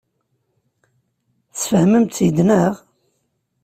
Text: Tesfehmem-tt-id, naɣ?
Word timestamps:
Tesfehmem-tt-id, 1.51 2.37
naɣ? 2.47 2.73